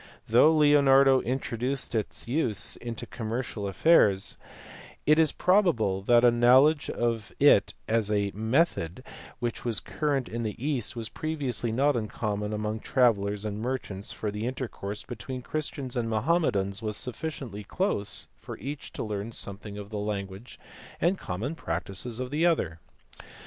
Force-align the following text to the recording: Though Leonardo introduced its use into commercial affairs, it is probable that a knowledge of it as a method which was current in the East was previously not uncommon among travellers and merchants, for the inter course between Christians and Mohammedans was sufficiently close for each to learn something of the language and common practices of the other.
Though 0.27 0.51
Leonardo 0.51 1.21
introduced 1.21 1.93
its 1.93 2.27
use 2.27 2.75
into 2.77 3.05
commercial 3.05 3.67
affairs, 3.67 4.39
it 5.05 5.19
is 5.19 5.31
probable 5.31 6.01
that 6.01 6.25
a 6.25 6.31
knowledge 6.31 6.89
of 6.89 7.31
it 7.39 7.75
as 7.87 8.09
a 8.09 8.31
method 8.33 9.03
which 9.37 9.63
was 9.63 9.79
current 9.79 10.27
in 10.27 10.41
the 10.41 10.55
East 10.57 10.95
was 10.95 11.07
previously 11.09 11.71
not 11.71 11.95
uncommon 11.95 12.51
among 12.51 12.79
travellers 12.79 13.45
and 13.45 13.61
merchants, 13.61 14.11
for 14.11 14.31
the 14.31 14.47
inter 14.47 14.67
course 14.67 15.05
between 15.05 15.43
Christians 15.43 15.95
and 15.95 16.09
Mohammedans 16.09 16.81
was 16.81 16.97
sufficiently 16.97 17.63
close 17.63 18.27
for 18.35 18.57
each 18.57 18.91
to 18.93 19.03
learn 19.03 19.31
something 19.31 19.77
of 19.77 19.91
the 19.91 19.99
language 19.99 20.59
and 20.99 21.19
common 21.19 21.53
practices 21.53 22.19
of 22.19 22.31
the 22.31 22.43
other. 22.43 22.79